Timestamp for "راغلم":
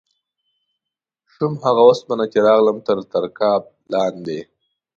2.47-2.77